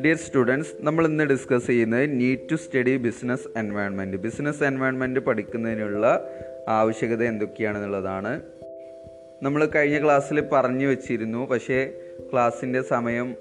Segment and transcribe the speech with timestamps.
[0.00, 6.30] Dear students നമ്മൾ ഇന്ന് discuss ചെയ്യുന്നത് need to study business environment business environment പഠിക്കുന്നതിനുള്ള
[6.68, 8.40] ആവശ്യകത എന്തൊക്കെയാണെന്നുള്ളതാണ്.
[9.42, 11.92] നമ്മൾ കഴിഞ്ഞ ക്ലാസ്സിൽ പറഞ്ഞു വച്ചിരുന്നു പക്ഷേ
[12.32, 13.34] ക്ലാസ്സിന്റെ സമയം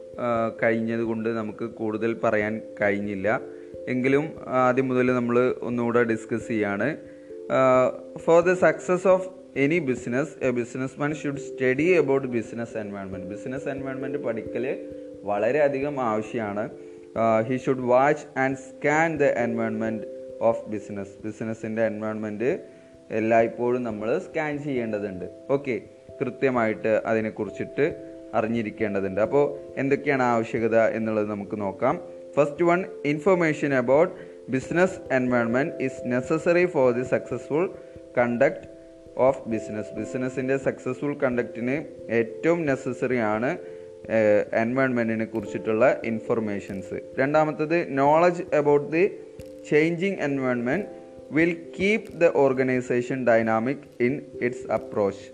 [0.63, 3.41] കഴിഞ്ഞതുകൊണ്ട് നമുക്ക് കൂടുതൽ പറയാൻ കഴിഞ്ഞില്ല.
[3.87, 6.97] എങ്കിലും ആദ്യം മുതൽ നമ്മൾ ഒന്നുകൂടെ ഡിസ്കസ് ചെയ്യാണ്.
[8.17, 10.49] For the success of any business a
[10.99, 14.65] businessman should study about business environment business environment പഠിക്കൽ
[15.23, 16.69] വളരെയധികം ആവശ്യമാണ്
[17.47, 20.03] he should watch and scan the environment
[20.39, 22.59] of business ബിസിനസ്സിന്റെ environment
[23.09, 25.25] എല്ലായ്പ്പോഴും നമ്മൾ സ്കാൻ ചെയ്യേണ്ടതുണ്ട്.
[25.49, 25.81] ഓക്കെ
[26.21, 27.85] കൃത്യമായിട്ട് അതിനെക്കുറിച്ചിട്ട്
[28.33, 29.21] അറിഞ്ഞിരിക്കേണ്ടതുണ്ട്.
[29.21, 32.01] അപ്പോൾ എന്തൊക്കെയാണ് ആവശ്യകത എന്നുള്ളത് നമുക്ക് നോക്കാം.
[32.35, 34.13] First one information about
[34.49, 37.73] business environment is necessary for the successful
[38.17, 38.78] conduct
[39.15, 43.57] of business ബിസിനസ്സിന്റെ successful കണ്ടക്റ്റിന് ഏറ്റവും നെസസറി ആണ്
[44.53, 49.09] എൻവയൺമെന്റിനെ കുറിച്ചിട്ടുള്ള ഇൻഫർമേഷൻസ് രണ്ടാമത്തത് knowledge about the
[49.69, 50.87] changing environment
[51.31, 55.25] will keep the organisation dynamic in its approach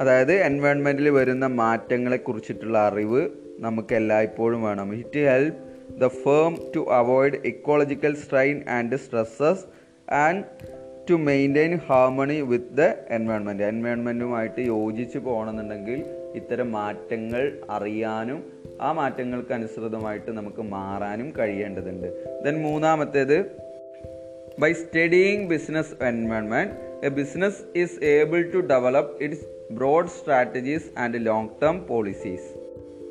[0.00, 4.94] അതായത് എൻവയൺമെന്റിൽ വരുന്ന മാറ്റങ്ങളെ കുറിച്ചിട്ടുള്ള അറിവ് നമുക്ക് എല്ലായ്പ്പോഴും വേണം.
[4.94, 5.58] It help
[6.00, 9.64] the firm to avoid ecological strain and stresses
[10.08, 10.44] and
[11.10, 20.30] to maintain harmony with the environment എൻവയോൺമെന്റുമായിട്ട് യോജിച്ച് പോകണമെന്നുണ്ടെങ്കിൽ ഇത്തരം മാറ്റങ്ങൾ അറിയാനും ആ മാറ്റങ്ങൾക്ക് അനുസൃതമായിട്ട്
[20.30, 22.08] നമുക്ക് മാറാനും കഴിയേണ്ടതുണ്ട്.
[22.44, 23.36] ദെൻ മൂന്നാമത്തേത്
[24.58, 31.48] by studying business environment a business is able to develop its broad strategies and long
[31.62, 32.48] term policies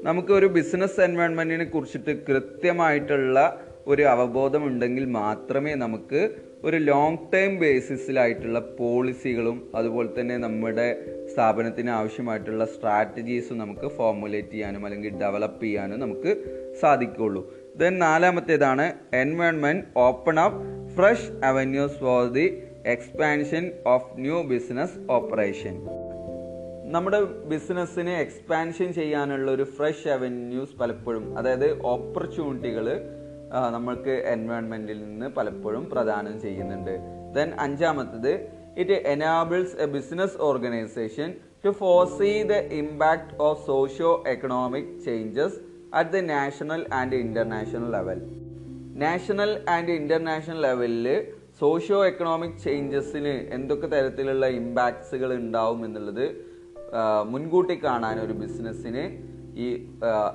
[0.03, 3.37] നമുക്ക് ഒരു ബിസിനസ് എൻവയോൺമെന്റിനെ കുറിച്ചിട്ട് കൃത്യമായിട്ടുള്ള
[3.87, 6.21] ഒരു അവബോധം ഉണ്ടെങ്കിൽ മാത്രമേ നമുക്ക്
[6.63, 10.85] ഒരു ലോങ് ടൈം ബേസിസിലായിട്ടുള്ള പോളിസികളും അതുപോലെ തന്നെ നമ്മുടെ
[11.33, 16.31] സ്ഥാപനത്തിന് ആവശ്യമായിട്ടുള്ള സ്ട്രാറ്റജീസും നമുക്ക് ഫോർമുലേറ്റ് ചെയ്യാനും അല്ലെങ്കിൽ ഡെവലപ്പ് ചെയ്യാനും നമുക്ക്
[16.81, 17.41] സാധിക്കുകയുള്ളൂ.
[17.77, 20.61] Then നാലാമത്തേതാണ് environment open up
[20.95, 22.45] fresh avenues for the
[22.85, 25.75] expansion of new business operation
[26.91, 32.87] നമ്മുടെ ബിസിനസ്സിനെ എക്സ്പാൻഷൻ ചെയ്യാനുള്ള ഒരു ഫ്രഷ് അവന്യൂസ് പലപ്പോഴും അതായത് ഓപ്പർച്യൂണിറ്റികൾ
[33.75, 36.93] നമ്മൾക്ക് എൻവയോൺമെന്റിൽ നിന്ന് പലപ്പോഴും പ്രദാനം ചെയ്യുന്നുണ്ട്.
[37.35, 38.31] ദെൻ അഞ്ചാമത്തത്
[38.81, 41.29] it enables a business organisation
[41.65, 45.59] to foresee the impact of socio economic changes
[45.99, 48.19] at the national and international level
[49.03, 51.07] national and international ലെവലിൽ
[51.59, 56.25] സോഷ്യോ എക്കണോമിക് ചേഞ്ചസിന് എന്തൊക്കെ തരത്തിലുള്ള ഇമ്പാക്ട്സുകൾ ഉണ്ടാവും എന്നുള്ളത്
[57.25, 59.03] മുൻകൂട്ടി കാണാൻ ഒരു ബിസിനസ്സിന്
[59.55, 59.87] ഈ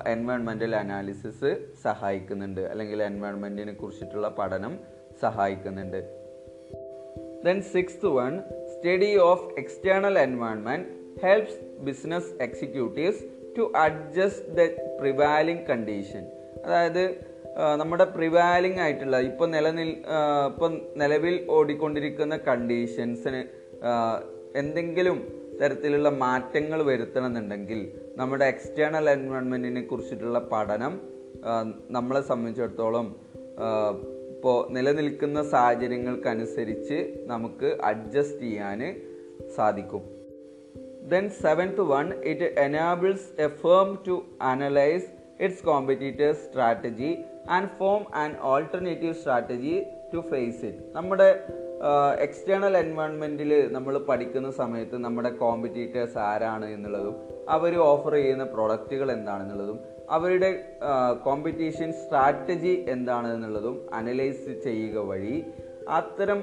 [0.07, 2.61] എൻവയോൺമെന്റൽ അനാലിസിസ് സഹായിക്കുന്നുണ്ട്.
[2.61, 4.79] അല്ലെങ്കിൽ എൻവയോൺമെന്റിനെ കുറിച്ചിട്ടുള്ള പഠനം
[5.21, 6.19] സഹായിക്കുന്നുണ്ട്.
[7.45, 8.39] Then sixth one
[8.75, 10.87] study of external environment
[11.25, 13.23] helps business executives
[13.57, 14.61] to adjust the
[14.99, 16.27] prevailing condition
[16.65, 17.29] അതായത്
[17.75, 20.03] നമ്മുടെ പ്രിവാലിംഗ് ആയിട്ടുള്ള ഇപ്പൊ നിലനിൽ
[20.45, 23.43] ഇപ്പം നിലവിൽ ഓടിക്കൊണ്ടിരിക്കുന്ന കണ്ടീഷൻസിന്
[24.55, 27.79] എന്തെങ്കിലും തരത്തിലുള്ള മാറ്റങ്ങൾ വരുത്തണമെന്നുണ്ടെങ്കിൽ
[28.15, 31.01] നമ്മുടെ എക്സ്റ്റേണൽ എൻവയോൺമെന്റിനെ കുറിച്ചിട്ടുള്ള പഠനം
[31.89, 33.15] നമ്മളെ സംബന്ധിച്ചിടത്തോളം
[34.29, 38.81] ഇപ്പോൾ നിലനിൽക്കുന്ന സാഹചര്യങ്ങൾക്കനുസരിച്ച് നമുക്ക് അഡ്ജസ്റ്റ് ചെയ്യാൻ
[39.55, 40.03] സാധിക്കും.
[41.09, 45.07] Then seventh one it enables a firm to analyse
[45.43, 47.11] its competitors strategy
[47.49, 49.83] and form and alternative strategy
[50.13, 51.29] to face it നമ്മുടെ
[52.25, 57.15] എക്സ്റ്റേണൽ എൻവയോൺമെന്റിൽ നമ്മൾ പഠിക്കുന്ന സമയത്ത് നമ്മുടെ കോമ്പറ്റീറ്റേഴ്സ് ആരാണ് എന്നുള്ളതും
[57.49, 59.79] അവർ ഓഫർ ചെയ്യുന്ന പ്രൊഡക്റ്റുകൾ എന്താണെന്നുള്ളതും
[60.09, 60.49] അവരുടെ
[61.23, 65.35] കോമ്പറ്റീഷൻ സ്ട്രാറ്റജി എന്താണ് എന്നുള്ളതും അനലൈസ് ചെയ്യുക വഴി
[65.89, 66.41] അത്തരം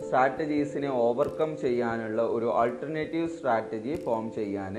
[0.00, 4.76] സ്ട്രാറ്റജീസിനെ ഓവർകം ചെയ്യാനുള്ള ഒരു ആൾട്ടർനേറ്റീവ് സ്ട്രാറ്റജി ഫോം ചെയ്യാൻ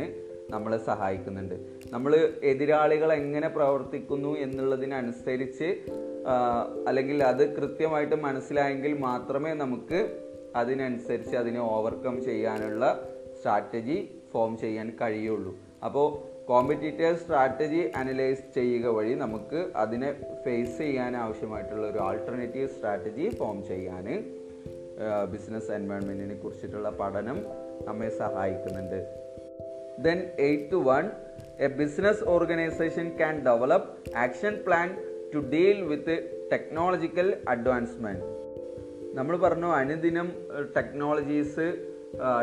[0.49, 1.57] നമ്മളെ സഹായിക്കുന്നുണ്ട്.
[1.91, 2.13] നമ്മൾ
[2.43, 5.69] എതിരാളികൾ എങ്ങനെ പ്രവർത്തിക്കുന്നു എന്നുള്ളതിനനുസരിച്ച്
[6.87, 9.99] അല്ലെങ്കിൽ അത് കൃത്യമായിട്ട് മനസ്സിലായെങ്കിൽ മാത്രമേ നമുക്ക്
[10.55, 12.83] അതിനനുസരിച്ച് അതിനെ ഓവർകം ചെയ്യാനുള്ള
[13.39, 13.97] സ്ട്രാറ്റജി
[14.33, 15.53] ഫോം ചെയ്യാൻ കഴിയുള്ളൂ.
[15.85, 16.07] അപ്പോൾ
[16.47, 20.09] കോമ്പറ്റീറ്റീവ് സ്ട്രാറ്റജി അനലൈസ് ചെയ്യുക വഴി നമുക്ക് അതിനെ
[20.45, 24.07] ഫേസ് ചെയ്യാൻ ആവശ്യമായിട്ടുള്ള ഒരു ആൾട്ടർനേറ്റീവ് സ്ട്രാറ്റജി ഫോം ചെയ്യാൻ
[25.31, 27.37] ബിസിനസ് എൻവയോൺമെന്റിനെ കുറിച്ചിട്ടുള്ള പഠനം
[27.87, 28.99] നമ്മെ സഹായിക്കുന്നുണ്ട്.
[30.01, 31.05] Then eight one
[31.65, 33.89] a business organisation can develop
[34.25, 34.87] action plan
[35.33, 36.15] to deal with
[36.51, 38.27] technological advancement
[39.17, 40.27] നമ്മൾ പറഞ്ഞു അനുദിനം
[40.77, 41.65] ടെക്നോളജീസ്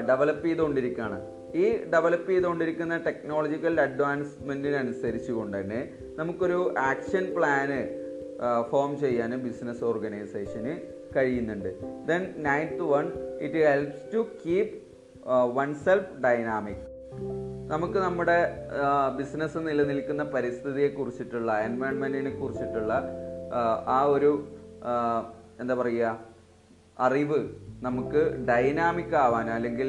[0.08, 1.18] ഡെവലപ്പ് ചെയ്തുകൊണ്ടിരിക്കുകയാണ്.
[1.54, 5.80] ഈ ഡെവലപ്പ് ചെയ്തുകൊണ്ടിരിക്കുന്ന ടെക്നോളജിക്കൽ അഡ്വാൻസ്മെന്റിനനുസരിച്ച് കൊണ്ട് തന്നെ
[6.16, 7.80] നമുക്കൊരു ആക്ഷൻ പ്ലാന്
[8.70, 10.74] ഫോം ചെയ്യാൻ ബിസിനസ് ഓർഗനൈസേഷന്
[11.16, 11.70] കഴിയുന്നുണ്ട്.
[12.06, 13.06] Then ninth one
[13.40, 14.74] it helps to keep
[15.86, 16.84] oneself dynamic
[17.66, 18.36] നമുക്ക് നമ്മുടെ
[19.16, 22.92] ബിസിനസ് നിലനിൽക്കുന്ന പരിസ്ഥിതിയെ കുറിച്ചിട്ടുള്ള എൻവയൺമെന്റിനെ കുറിച്ചിട്ടുള്ള
[23.86, 24.30] ആ, ഒരു
[25.60, 26.08] എന്താ പറയുക
[26.98, 27.38] അറിവ്
[27.80, 29.88] നമുക്ക് ഡൈനാമിക് ആവാൻ അല്ലെങ്കിൽ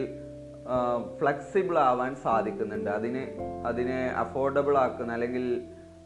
[1.20, 2.90] ഫ്ലെക്സിബിൾ ആവാൻ സാധിക്കുന്നുണ്ട്.
[2.90, 3.24] അതിന്
[3.66, 5.46] അതിനെ അഫോർഡബിൾ ആക്കുന്ന അല്ലെങ്കിൽ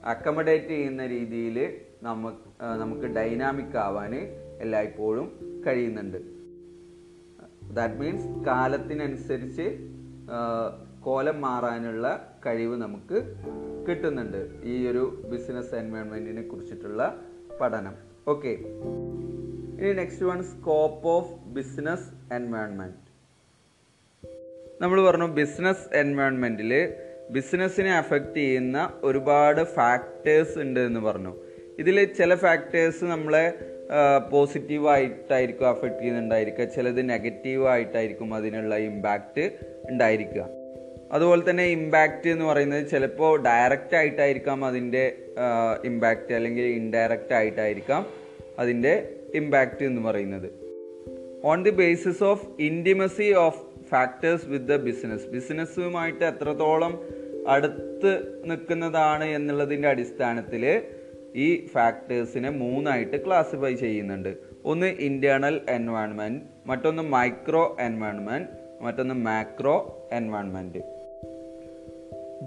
[0.04, 1.58] അക്കമഡേറ്റ് ചെയ്യുന്ന രീതിയിൽ
[2.02, 2.40] നമുക്ക്
[2.76, 4.14] നമുക്ക് ഡൈനാമിക് ആവാൻ
[4.60, 5.28] എല്ലായ്പ്പോഴും
[5.68, 6.20] കഴിയുന്നുണ്ട്.
[7.72, 9.68] ദാറ്റ് മീൻസ് കാലത്തിനനുസരിച്ച്
[11.04, 13.18] കോലം മാറാനുള്ള കഴിവ് നമുക്ക്
[13.88, 17.20] കിട്ടുന്നുണ്ട് ഈ ഒരു ബിസിനസ് എൻവയോൺമെന്റിനെ കുറിച്ചിട്ടുള്ള
[17.62, 17.96] പഠനം.
[18.28, 18.54] ഓക്കെ
[19.80, 23.00] ഇനി next one scope of business environment
[24.82, 26.94] നമ്മൾ പറഞ്ഞു ബിസിനസ് എൻവയോൺമെന്റിൽ
[27.30, 31.34] ബിസിനസ്സിനെ അഫക്റ്റ് ചെയ്യുന്ന ഒരുപാട് ഫാക്ടേഴ്സ് ഉണ്ട് എന്ന് പറഞ്ഞു.
[31.80, 33.46] ഇതിൽ ചില ഫാക്ടേഴ്സ് നമ്മളെ
[34.32, 36.66] പോസിറ്റീവായിട്ടായിരിക്കും അഫക്റ്റ് ചെയ്യുന്നുണ്ടായിരിക്കുക.
[36.66, 39.46] ചിലത് നെഗറ്റീവായിട്ടായിരിക്കും അതിനുള്ള ഇമ്പാക്റ്റ്
[39.90, 40.63] ഉണ്ടായിരിക്കുക.
[41.14, 45.16] അതുപോലെ തന്നെ ഇമ്പാക്റ്റ് എന്ന് പറയുന്നത് ചിലപ്പോൾ ഡയറക്റ്റ് ആയിട്ടായിരിക്കാം അതിന്റെ
[45.86, 48.06] ഇമ്പാക്റ്റ് അല്ലെങ്കിൽ ഇൻഡയറക്റ്റ് ആയിട്ടായിരിക്കാം
[48.60, 50.50] അതിന്റെ ഇമ്പാക്റ്റ് എന്ന് പറയുന്നത്.
[51.44, 57.02] On the basis of intimacy of factors with the business ബിസിനസ്സുമായിട്ട് എത്രത്തോളം
[57.48, 60.84] അടുത്ത് നിൽക്കുന്നതാണ് എന്നുള്ളതിന്റെ അടിസ്ഥാനത്തിൽ
[61.36, 64.38] ഈ ഫാക്ടേഴ്സിനെ മൂന്നായിട്ട് ക്ലാസിഫൈ ചെയ്യുന്നുണ്ട്.
[64.66, 68.50] ഒന്ന് ഇന്റേണൽ എൻവയോൺമെന്റ് മറ്റൊന്ന് മൈക്രോ എൻവയോൺമെന്റ്
[68.84, 70.93] മറ്റൊന്ന് macro environment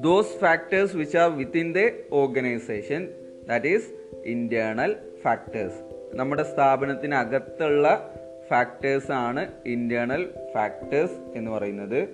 [0.00, 3.08] those factors which are within the organisation
[3.48, 3.88] that is
[4.24, 5.74] internal factors
[6.14, 8.14] നമ്മുടെ സ്ഥാപനത്തിനകത്തുള്ള
[8.50, 12.08] ഫാക്ടേഴ്സ് ആണ് ഇന്റേർണൽ ഫാക്ടേഴ്സ് എന്ന് പറയുന്നത്.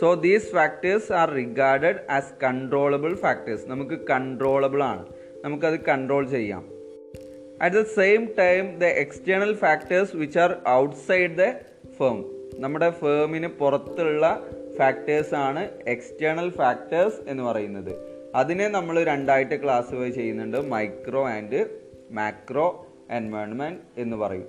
[0.00, 5.06] So these factors are regarded as controllable factors നമുക്ക് കൺട്രോളബിൾ ആണ്.
[5.44, 6.68] നമുക്കത് കൺട്രോൾ ചെയ്യാം.
[7.62, 11.44] At the same time the external factors which are outside the
[11.90, 12.24] firm
[12.58, 14.46] നമ്മുടെ ഫേമിന് പുറത്തുള്ള
[14.78, 18.16] ഫാക്ടേഴ്സ് ആണ് എക്സ്റ്റേണൽ ഫാക്ടേഴ്സ് എന്ന് പറയുന്നത്.
[18.34, 20.56] അതിനെ നമ്മൾ രണ്ടായിട്ട് ക്ലാസിഫൈ ചെയ്യുന്നുണ്ട്.
[20.56, 21.66] മൈക്രോ ആൻഡ്
[22.10, 24.48] മാക്രോ എൻവയോൺമെന്റ് എന്ന് പറയും.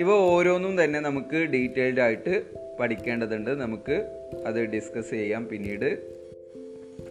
[0.00, 2.42] ഇവ ഓരോന്നും തന്നെ നമുക്ക് ഡീറ്റെയിൽഡ് ആയിട്ട്
[2.80, 3.50] പഠിക്കേണ്ടതുണ്ട്.
[3.50, 6.20] നമുക്ക് അത് ഡിസ്കസ് ചെയ്യാം പിന്നീട്.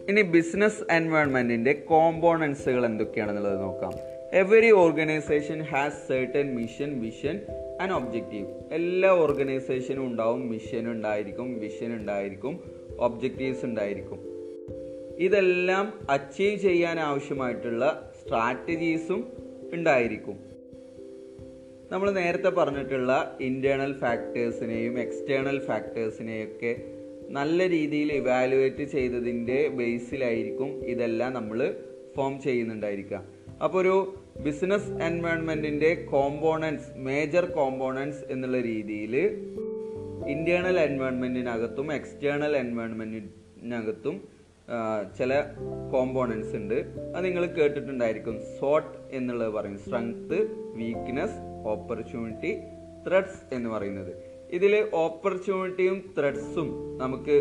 [0.08, 4.09] ഇനി ബിസിനസ് എൻവയോൺമെന്റിന്റെ കോമ്പോണൻസുകൾ എന്തൊക്കെയാണെന്നുള്ളത് നോക്കാം.
[4.32, 7.40] Every organisation has certain mission vision
[7.80, 12.60] and objective എല്ലാ ഓർഗനൈസേഷനും ഉണ്ടാവും മിഷൻ ഉണ്ടായിരിക്കും വിഷൻ ഉണ്ടായിരിക്കും
[12.98, 14.18] ഒബ്ജക്റ്റീവ്സ് ഉണ്ടായിരിക്കും.
[15.18, 19.32] ഇതെല്ലാം അച്ചീവ് ചെയ്യാൻ ആവശ്യമായിട്ടുള്ള സ്ട്രാറ്റജീസും
[19.72, 20.38] ഉണ്ടായിരിക്കും.
[21.92, 26.76] നമ്മൾ നേരത്തെ പറഞ്ഞിട്ടുള്ള ഇന്റേർണൽ ഫാക്ടേഴ്സിനെയും എക്സ്റ്റേണൽ ഫാക്ടേഴ്സിനെയൊക്കെ
[27.28, 31.74] നല്ല രീതിയിൽ ഇവാലുവേറ്റ് ചെയ്തതിന്റെ ബേസിലായിരിക്കും ഇതെല്ലാം നമ്മൾ
[32.16, 33.39] ഫോം ചെയ്യുന്നുണ്ടായിരിക്കുക.
[33.64, 39.16] അപ്പോൾ ഒരു ബിസിനസ് എൻവയോൺമെന്റിന്റെ കോമ്പോണൻസ് മേജർ കോമ്പോണൻസ് എന്നുള്ള രീതിയിൽ
[40.28, 44.28] ഇന്റേണൽ എൻവയോൺമെന്റിനകത്തും എക്സ്റ്റേണൽ എൻവയോൺമെന്റിനകത്തും
[45.18, 45.42] ചില
[45.92, 46.74] കോമ്പോണൻസ് ഉണ്ട്.
[47.16, 48.40] അത് നിങ്ങൾ കേട്ടിട്ടുണ്ടായിരിക്കും.
[48.60, 50.38] സോട്ട് എന്നുള്ളത് പറയും സ്ട്രെങ്ത്
[50.76, 52.52] വീക്ക്നെസ് ഓപ്പർച്യൂണിറ്റി
[53.08, 54.12] ത്രെഡ്സ് എന്ന് പറയുന്നത്.
[54.50, 57.36] ഇതിൽ ഓപ്പർച്യൂണിറ്റിയും ത്രെഡ്സും നമുക്ക്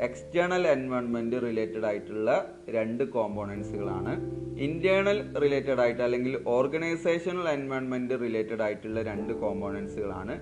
[0.00, 2.30] എക്സ്റ്റേണൽ എൻവയോൺമെന്റ് റിലേറ്റഡ് ആയിട്ടുള്ള
[2.68, 4.12] രണ്ട് കോമ്പോണൻസുകളാണ്
[4.60, 10.36] ഇന്റേണൽ റിലേറ്റഡ് ആയിട്ട് അല്ലെങ്കിൽ ഓർഗനൈസേഷണൽ എൻവയോൺമെന്റ് റിലേറ്റഡ് ആയിട്ടുള്ള രണ്ട് കോമ്പോണൻസുകളാണ്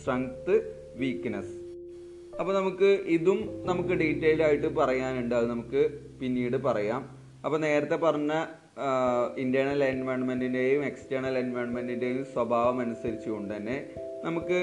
[0.00, 0.54] സ്ട്രെങ്ത്
[0.96, 1.54] വീക്ക്നെസ്
[2.40, 5.34] അപ്പോൾ നമുക്ക് ഇതും നമുക്ക് ഡീറ്റെയിൽഡ് ആയിട്ട് പറയാനുണ്ട്.
[5.34, 5.82] അത് നമുക്ക്
[6.20, 7.02] പിന്നീട് പറയാം.
[7.44, 8.32] അപ്പോൾ നേരത്തെ പറഞ്ഞ
[9.36, 13.76] ഇന്റേണൽ എൻവയോൺമെന്റിന്റെയും എക്സ്റ്റേണൽ എൻവയോൺമെന്റിന്റെയും സ്വഭാവം അനുസരിച്ചുകൊണ്ട് തന്നെ
[14.24, 14.60] നമുക്ക്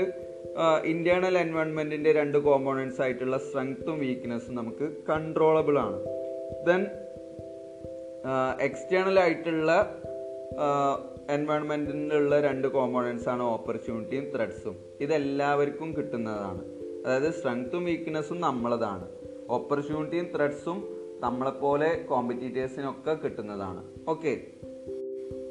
[0.85, 5.99] ഇന്റേണൽ എൻവയോൺമെന്റിന്റെ രണ്ട് കോമ്പോണൻസ് ആയിട്ടുള്ള സ്ട്രെങ്ത്തും വീക്ക്നെസ്സും നമുക്ക് കൺട്രോളബിൾ ആണ്.
[6.65, 6.85] ദെൻ
[8.61, 10.01] എക്സ്റ്റേണൽ ആയിട്ടുള്ള
[11.29, 16.61] എൻവയോൺമെന്റിലുള്ള രണ്ട് കോമ്പോണൻസ് ആണ് ഓപ്പർച്യൂണിറ്റിയും ത്രെഡ്സും ഇതെല്ലാവർക്കും കിട്ടുന്നതാണ്.
[17.05, 19.07] അതായത് സ്ട്രെങ്ത്തും വീക്ക്നെസ്സും നമ്മളതാണ്.
[19.49, 23.83] ഓപ്പർച്യൂണിറ്റിയും ത്രെഡ്സും നമ്മളെപ്പോലെ കോമ്പറ്റീറ്റേഴ്സിനൊക്കെ കിട്ടുന്നതാണ്.
[24.09, 24.37] ഓക്കെ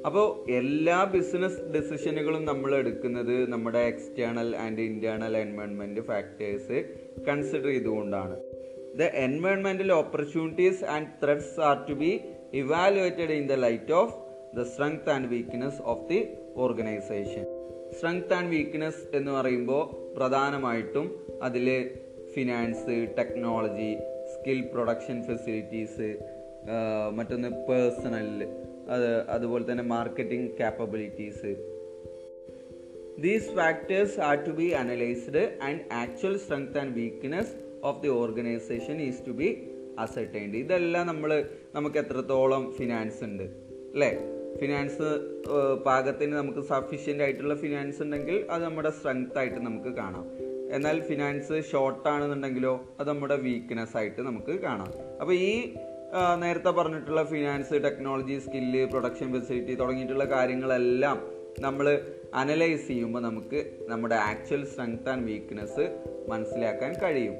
[0.06, 6.78] അപ്പോൾ എല്ലാ ബിസിനസ് ഡെസിഷനുകളും നമ്മൾ എടുക്കുന്നത് നമ്മുടെ external and internal environment factors
[7.28, 8.36] consider ചെയ്തുകൊണ്ടാണ്.
[8.98, 12.20] The എൻവയോൺമെന്റൽ opportunities and threats are to be
[12.52, 14.14] evaluated in the light of
[14.56, 16.20] the strength and weakness of the
[16.56, 17.44] organisation
[17.92, 21.06] strength and weakness എന്ന് പറയുമ്പോൾ പ്രധാനമായിട്ടും
[21.42, 21.66] അതിൽ
[22.34, 23.96] finance technology
[24.32, 26.08] skill production facilities
[27.12, 28.57] മറ്റൊന്ന് personnel
[28.90, 31.50] അത് അതുപോലെ തന്നെ marketing capabilities
[33.18, 37.54] these factors are to be analysed and actual strength and weakness
[37.84, 39.48] of the organisation is to be
[39.98, 43.42] ascertained ഇതെല്ലാം നമ്മൾ നമുക്ക് എത്രത്തോളം ഫിനാൻസ് ഉണ്ട്
[43.94, 44.10] അല്ലേ?
[44.60, 45.06] ഫിനാൻസ്
[45.86, 50.24] പാകത്തിന് നമുക്ക് സഫീഷ്യന്റ് ആയിട്ടുള്ള ഫിനാൻസ് ഉണ്ടെങ്കിൽ അത് നമ്മുടെ സ്ട്രെങ്ത് ആയിട്ട് നമുക്ക് കാണാം.
[50.70, 54.90] എന്നാൽ ഫിനാൻസ് ഷോർട്ട് ആണെന്നുണ്ടെങ്കിലോ അത് നമ്മുടെ വീക്ക്നെസ് ആയിട്ട് നമുക്ക് കാണാം.
[55.20, 55.52] അപ്പോൾ ഈ
[56.36, 61.18] നേരത്തെ പറഞ്ഞിട്ടുള്ള finance technology skill production facility തുടങ്ങിയിട്ടുള്ള കാര്യങ്ങളെല്ലാം
[61.58, 61.86] നമ്മൾ
[62.34, 65.84] അനലൈസ് ചെയ്യുമ്പോൾ നമുക്ക് നമ്മുടെ ആക്ച്വൽ സ്ട്രെങ്ത് ആൻഡ് വീക്ക്നെസ്
[66.28, 67.36] മനസ്സിലാക്കാൻ കഴിയും.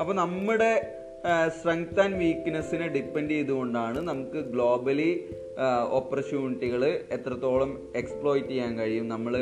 [0.00, 0.72] അപ്പോൾ നമ്മുടെ
[1.48, 5.10] സ്ട്രെങ്ത് ആൻഡ് വീക്ക്നെസ്സിനെ ഡിപ്പെൻഡ് ചെയ്തുകൊണ്ടാണ് നമുക്ക് ഗ്ലോബലി
[5.90, 9.34] ഓപ്പർച്യൂണിറ്റികൾ എത്രത്തോളം എക്സ്പ്ലോയിറ്റ് ചെയ്യാൻ കഴിയും നമ്മൾ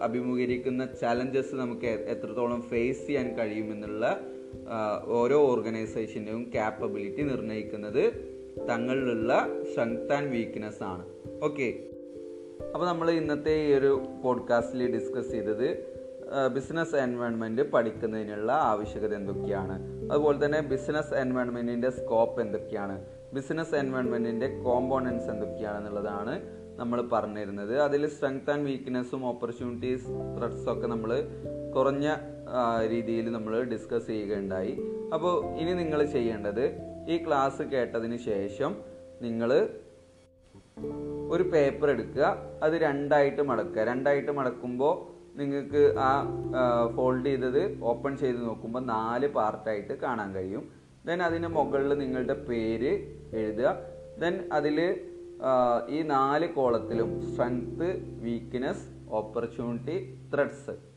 [0.00, 4.33] അഭിമുഖീകരിക്കുന്ന ചലഞ്ചസ് നമുക്ക് എത്രത്തോളം ഫേസ് ചെയ്യാൻ കഴിയും എന്നുള്ള ആ,
[5.06, 8.34] ഓരോ ഓർഗനൈസേഷന്റെയും ക്യാപ്പബിലിറ്റി നിർണയിക്കുന്നത്
[8.68, 11.04] തങ്ങളിലുള്ള സ്ട്രെങ്ത് ആൻഡ് വീക്ക്നെസ് ആണ്.
[11.44, 11.74] ഓക്കെ
[12.74, 15.94] അപ്പോൾ നമ്മൾ ഇന്നത്തെ ഈ ഒരു പോഡ്കാസ്റ്റിൽ ഡിസ്കസ് ചെയ്തത്
[16.54, 19.76] ബിസിനസ് എൻവയോൺമെന്റ് പഠിക്കുന്നതിനുള്ള ആവശ്യകത എന്തൊക്കെയാണ്?
[20.12, 23.04] അതുപോലെ തന്നെ ബിസിനസ് എൻവയോൺമെന്റിന്റെ സ്കോപ്പ് എന്തൊക്കെയാണ്?
[23.32, 26.42] ബിസിനസ് എൻവയോൺമെന്റിന്റെ കോമ്പോണൻസ് എന്തൊക്കെയാണെന്നുള്ളതാണ്
[26.76, 27.78] നമ്മൾ പറഞ്ഞിരുന്നത്.
[27.78, 30.06] അതിൽ സ്ട്രെങ്ത് ആൻഡ് വീക്ക്നെസ്സും ഓപ്പർച്യൂണിറ്റീസ്
[30.38, 31.28] ത്രെഡ്സും ഒക്കെ നമ്മൾ
[31.76, 32.16] കുറഞ്ഞ
[32.90, 34.78] രീതിയിൽ നമ്മൾ ഡിസ്കസ് ചെയ്യുകയുണ്ടായി.
[35.14, 36.64] അപ്പോൾ ഇനി നിങ്ങൾ ചെയ്യേണ്ടത്
[37.08, 38.76] ഈ ക്ലാസ് കേട്ടതിന് ശേഷം
[39.22, 39.68] നിങ്ങൾ
[41.30, 42.36] ഒരു പേപ്പർ എടുക്കുക.
[42.62, 43.82] അത് രണ്ടായിട്ട് മടക്കുക.
[43.82, 44.94] രണ്ടായിട്ട് മടക്കുമ്പോൾ
[45.38, 46.10] നിങ്ങൾക്ക് ആ
[46.96, 50.72] ഫോൾഡ് ചെയ്തത് ഓപ്പൺ ചെയ്ത് നോക്കുമ്പോൾ നാല് പാർട്ടായിട്ട് കാണാൻ കഴിയും.
[51.06, 52.92] ദെൻ അതിന് മുകളിൽ നിങ്ങളുടെ പേര്
[53.36, 53.76] എഴുതുക.
[54.20, 55.00] ദെൻ അതിൽ
[55.88, 57.88] ഈ നാല് കോളത്തിലും സ്ട്രെങ്ത്
[58.22, 59.96] വീക്ക്നെസ് ഓപ്പർച്യൂണിറ്റി
[60.34, 60.93] ത്രെഡ്സ്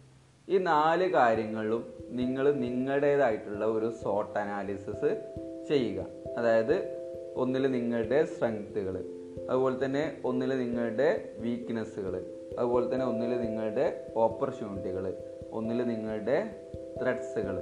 [0.50, 5.10] ഈ നാല് കാര്യങ്ങളും നിങ്ങൾ നിങ്ങളുടേതായിട്ടുള്ള ഒരു സോട്ട് അനാലിസിസ്
[5.68, 6.06] ചെയ്യുക.
[6.38, 6.76] അതായത്
[7.36, 8.96] ഒന്നിൽ നിങ്ങളുടെ സ്ട്രെങ്ത്തുകൾ
[9.50, 12.14] അതുപോലെ തന്നെ ഒന്നിൽ നിങ്ങളുടെ വീക്ക്നെസ്സുകൾ
[12.60, 15.18] അതുപോലെ തന്നെ ഒന്നിൽ നിങ്ങളുടെ ഓപ്പർച്യൂണിറ്റികൾ
[15.52, 16.38] ഒന്നിൽ നിങ്ങളുടെ
[17.02, 17.58] ത്രെഡ്സുകൾ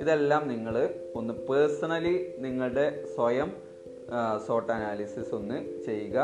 [0.00, 3.50] ഇതെല്ലാം നിങ്ങൾ ഒന്ന് പേഴ്സണലി നിങ്ങളുടെ സ്വയം
[4.46, 6.18] സോട്ട് അനാലിസിസ് ഒന്ന് ചെയ്യുക.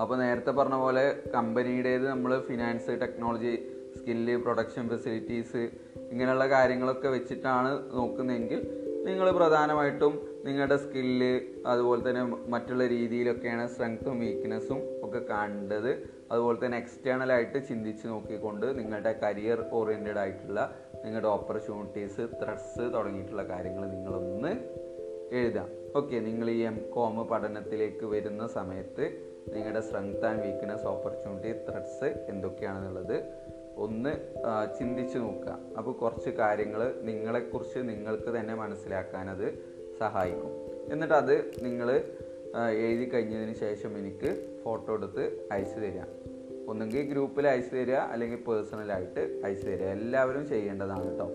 [0.00, 3.54] അപ്പോൾ നേരത്തെ പറഞ്ഞ പോലെ കമ്പനിയുടേത് നമ്മൾ finance technology
[4.08, 5.62] skill production facilities
[6.10, 8.60] ഇങ്ങനെയുള്ള കാര്യങ്ങളൊക്കെ വെച്ചിട്ടാണ് നോക്കുന്നതെങ്കിൽ
[9.04, 15.90] നിങ്ങൾ പ്രധാനമായിട്ടും നിങ്ങളുടെ സ്കില്ല് അതുപോലെ തന്നെ മറ്റുള്ള രീതിയിലൊക്കെയാണ് സ്ട്രെങ്ത്തും വീക്ക്നെസ്സും ഒക്കെ കണ്ടത്.
[16.32, 20.62] അതുപോലെ തന്നെ എക്സ്റ്റേണൽ ആയിട്ട് ചിന്തിച്ച് നോക്കിക്കൊണ്ട് നിങ്ങളുടെ കരിയർ ഓറിയന്റഡ് ആയിട്ടുള്ള
[21.04, 24.52] നിങ്ങളുടെ ഓപ്പർച്യൂണിറ്റീസ് ത്രെഡ്സ് തുടങ്ങിയിട്ടുള്ള കാര്യങ്ങൾ നിങ്ങളൊന്ന്
[25.36, 29.06] എഴുതാം ഓക്കെ നിങ്ങൾ ഈ എം കോം പഠനത്തിലേക്ക് വരുന്ന സമയത്ത്
[29.54, 33.16] നിങ്ങളുടെ strength and weakness opportunity threats എന്തൊക്കെയാണെന്നുള്ളത്
[33.84, 34.12] ഒന്ന്
[34.78, 35.52] ചിന്തിച്ചു നോക്കുക.
[35.78, 39.46] അപ്പോൾ കുറച്ച് കാര്യങ്ങൾ നിങ്ങളെക്കുറിച്ച് നിങ്ങൾക്ക് തന്നെ മനസ്സിലാക്കാൻ അത്
[40.00, 40.52] സഹായിക്കും.
[40.92, 41.88] എന്നിട്ട് അത് നിങ്ങൾ
[42.84, 44.30] എഴുതി കഴിഞ്ഞതിന് ശേഷം എനിക്ക്
[44.64, 46.02] ഫോട്ടോ എടുത്ത് അയച്ചു തരിക.
[46.70, 49.88] ഒന്നുകിൽ ഗ്രൂപ്പിൽ അയച്ചു തരിക അല്ലെങ്കിൽ പേഴ്സണലായിട്ട് അയച്ചു തരിക.
[49.98, 51.26] എല്ലാവരും ചെയ്യേണ്ടതാണ് കേട്ടോ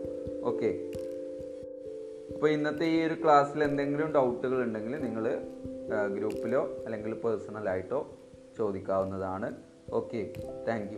[0.49, 0.71] ഓക്കെ.
[2.35, 5.25] അപ്പോൾ ഇന്നത്തെ ഈ ഒരു ക്ലാസ്സിൽ എന്തെങ്കിലും ഡൗട്ടുകൾ ഉണ്ടെങ്കിൽ നിങ്ങൾ
[6.17, 7.99] ഗ്രൂപ്പിലോ അല്ലെങ്കിൽ പേഴ്സണലായിട്ടോ
[8.57, 9.49] ചോദിക്കാവുന്നതാണ്.
[9.99, 10.21] ഓക്കെ.
[10.67, 10.97] താങ്ക്